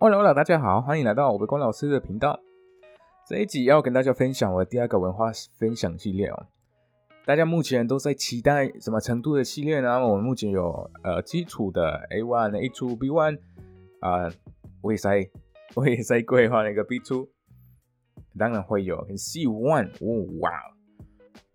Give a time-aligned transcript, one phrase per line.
[0.00, 2.38] Hello，大家好，欢迎来到我的光老师的频道。
[3.26, 6.46] 这一集要跟大家分享我的第二个文化分享系列哦。
[7.26, 10.06] 大家目前都在期待什么程度的系列呢？
[10.06, 13.40] 我们目前有呃基础的 A one、A two、B one
[13.98, 14.30] 啊，
[14.82, 15.28] 我也在
[15.74, 17.28] 我也在规划那个 B two，
[18.38, 19.90] 当然会有 C one，
[20.38, 20.52] 哇！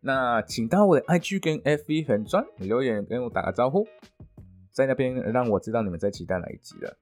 [0.00, 3.86] 那请到我的 IG 跟 FB 粉专留言跟我打个招呼，
[4.72, 6.98] 在那边让我知道你们在期待哪一集了。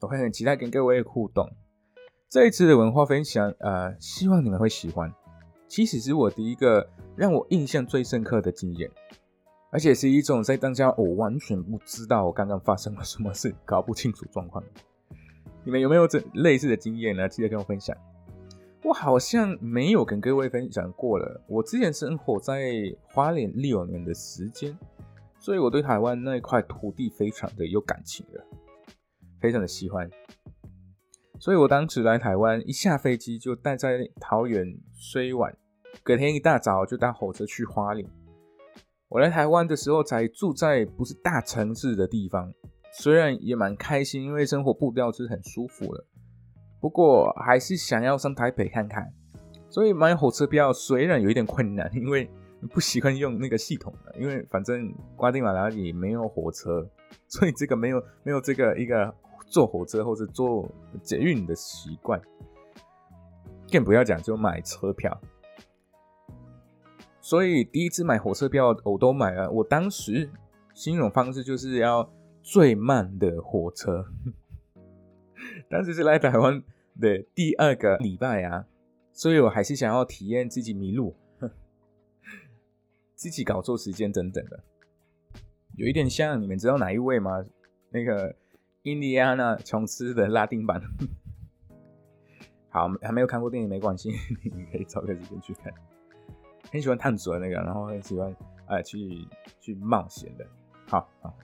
[0.00, 1.48] 我会很期待跟各位互动。
[2.28, 5.12] 这一次的文化分享，呃，希望你们会喜欢。
[5.68, 8.90] 其实是我第一个让我印象最深刻的经验，
[9.70, 14.64] 而且是一种在当下我完全不知道我刚刚发生了什么事，搞不清楚状况。
[15.64, 17.28] 你们有没有这类似的经验呢？
[17.28, 17.96] 记得跟我分享。
[18.82, 21.40] 我好像没有跟各位分享过了。
[21.46, 22.72] 我之前生活在
[23.12, 24.76] 花莲六年的时间，
[25.38, 28.42] 所以我对台湾那一块土地非常的有感情的，
[29.40, 30.08] 非常的喜欢。
[31.38, 35.56] 所以我当时来台湾，一下飞机就待在桃园睡晚，
[36.02, 38.06] 隔天一大早就搭火车去花莲。
[39.08, 42.52] 我来台湾的时候才住在不是大城市的地方，
[42.92, 46.04] 虽然也蛮开心，因为生活步调是很舒服的。
[46.80, 49.12] 不过还是想要上台北看看，
[49.68, 52.30] 所以买火车票虽然有一点困难，因为
[52.70, 56.86] 不习惯用那个系统的，因为反正瓜地马拉里没有火车，
[57.26, 59.12] 所以这个没有没有这个一个
[59.50, 60.66] 坐火车或者坐
[61.02, 62.18] 捷运的习惯，
[63.70, 65.20] 更不要讲就买车票。
[67.20, 70.30] 所以第一次买火车票我都买了，我当时
[70.72, 72.10] 形容方式就是要
[72.42, 74.06] 最慢的火车。
[75.68, 76.62] 当时是来台湾
[77.00, 78.66] 的第二个礼拜啊，
[79.12, 81.14] 所以我还是想要体验自己迷路、
[83.14, 84.62] 自己搞错时间等等的，
[85.76, 87.44] 有一点像你们知道哪一位吗？
[87.90, 88.34] 那个
[88.84, 90.80] 印第安纳琼斯的拉丁版。
[92.70, 94.10] 好，还没有看过电影没关系，
[94.42, 95.70] 你可以找个时间去看。
[96.72, 98.34] 很喜欢探索的那个，然后很喜欢
[98.66, 99.26] 呃去
[99.60, 100.46] 去冒险的。
[100.86, 101.34] 好好。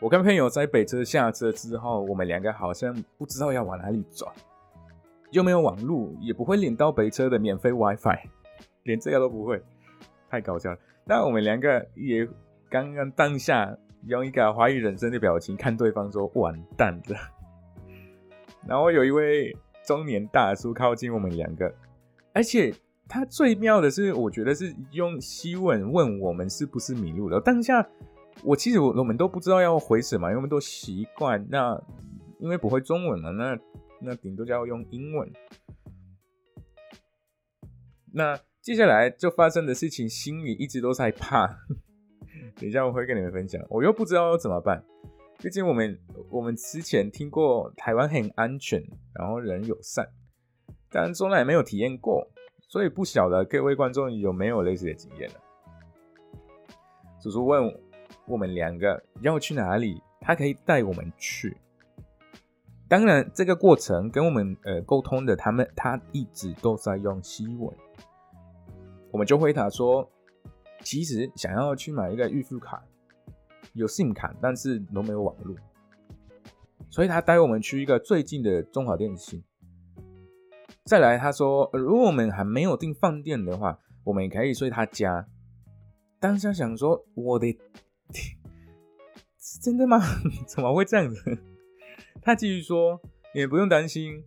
[0.00, 4.32] 我跟朋友在北车下车之后，我们两个好像不知道要往哪里走，
[5.32, 8.18] 又没有网路，也不会领到北车的免费 WiFi，
[8.84, 9.62] 连这个都不会，
[10.30, 10.78] 太搞笑了。
[11.04, 12.26] 那我们两个也
[12.70, 13.76] 刚刚当下
[14.06, 17.16] 用一个怀疑人生的表情看对方说完蛋了。
[18.66, 19.56] 然后有一位
[19.86, 21.74] 中年大叔靠近我们两个，
[22.32, 22.74] 而且
[23.08, 27.40] 他最妙的是，我觉得是用西文问我们是不是迷路了。
[27.40, 27.88] 当下。
[28.42, 31.80] 我其实我我们都不知道要回什么，因为我们都习惯那，
[32.40, 33.56] 因为不会中文嘛，那
[34.00, 35.32] 那顶多就要用英文。
[38.12, 41.60] 那接下来就发生的事情，心里一直都在怕。
[42.56, 44.82] 等一下我会跟你们分享，我又不知道要怎么办。
[45.38, 45.98] 毕竟我们
[46.30, 48.82] 我们之前听过台湾很安全，
[49.12, 50.08] 然后人友善，
[50.90, 52.26] 但从来没有体验过，
[52.68, 55.36] 所以不晓得各位观众有没有类似的经验呢？
[57.20, 57.74] 叔叔问。
[58.26, 61.54] 我们两个要去哪里，他可以带我们去。
[62.88, 67.70] 当然，这个过程跟我们呃沟通的，他们他一直都在用西文。
[69.10, 70.10] 我们就回答说，
[70.84, 72.84] 其实想要去买一个预付卡，
[73.72, 75.56] 有 SIM 卡，但是都没有网络，
[76.90, 79.42] 所以他带我们去一个最近的中华电信。
[80.84, 85.26] 再来，他说，如果我们还没有订饭店的话，我们可以睡他家。
[86.20, 87.58] 当下想说，我的。
[89.38, 89.98] 是真的吗？
[90.46, 91.38] 怎么会这样子？
[92.22, 93.00] 他继续说
[93.34, 94.24] ：“也不用担心，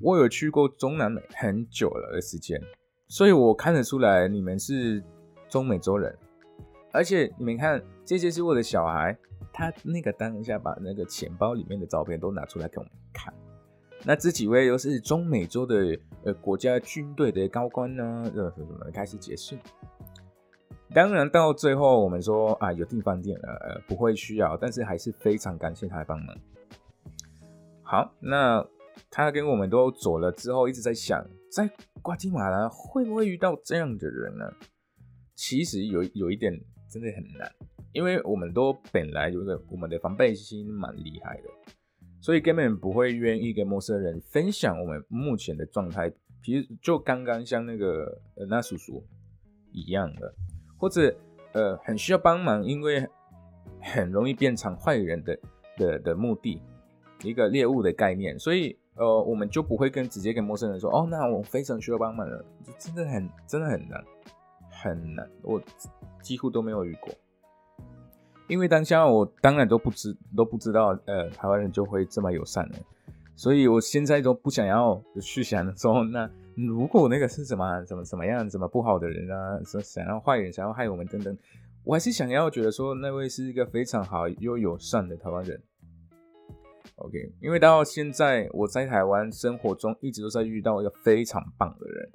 [0.00, 2.60] 我有去过中南美很久了的时间，
[3.08, 5.02] 所以我看得出来你们是
[5.52, 6.16] 中美洲人。
[6.92, 9.14] 而且你们看，这些是我的小孩，
[9.52, 13.34] 他那个当下把那个钱包里面的照片都拿出来给我们看。
[14.02, 18.32] 那这几位又是中美洲的呃国家军队的高官呢？
[18.34, 19.58] 呃，什么开始解释。”
[20.94, 26.34] 当然，到最后我们说啊，有订饭店了，呃，不会需要，但是还是非常感谢他的帮忙。
[27.82, 28.66] 好，那
[29.10, 34.52] 他跟我们都走了之后，一直在想，在瓜地马拉会不会遇到这样的人呢？
[35.34, 36.52] 其实有有一点
[36.88, 37.50] 真的很难，
[37.92, 41.48] 因为我们都本来有个我们的防备心蛮厉害的，
[42.20, 46.12] 所以根本不会愿意跟陌生人分享我们目前的状态。
[46.42, 49.04] 其实就刚刚像那个呃那叔叔
[49.70, 50.34] 一样的。
[50.76, 51.14] 或者，
[51.52, 53.08] 呃，很需要帮忙，因为
[53.80, 55.38] 很容易变成坏人的
[55.76, 56.60] 的的目的，
[57.22, 62.44] 一个猎物的概念，所以，呃，我们就不会跟直接跟陌生人说，哦，那我非常需要帮忙了，
[62.80, 64.04] 真的很真的很难，
[64.82, 65.62] 很难，我
[66.20, 67.14] 几乎都没有遇过，
[68.48, 72.76] 因为当下我当然都不知都不知道，呃，台湾人就会这么友善了，
[73.36, 81.36] 所以我现在都不想要去想说，那如果那个是什么怎么怎么样怎么不好的人啊，说想要坏人想要害我们等等，
[81.84, 85.60] 我还是想要觉得说那位是一个非常好又友善的台湾人。
[86.96, 92.10] OK，因为到现在我在台湾生活中一直都在遇到一个非常棒的人。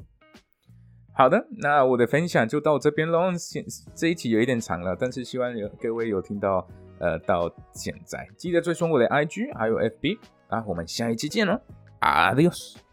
[1.17, 3.33] 好的，那我的分享就到这边喽。
[3.35, 3.65] 现
[3.95, 6.67] 这一期有一点长了，但是希望有各位有听到，
[6.99, 11.59] 呃，到现在记得追踪我的 IG 还有 FB 啊，我们下一期见喽
[12.01, 12.86] ，Adios。